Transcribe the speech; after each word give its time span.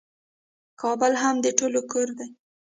کابل 0.81 1.13
هم 1.23 1.35
د 1.41 1.47
ټولو 1.57 1.79
کور 1.91 2.07
دی. 2.17 2.27